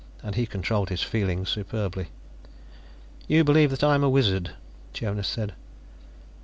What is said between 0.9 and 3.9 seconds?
feelings superbly. "You believe that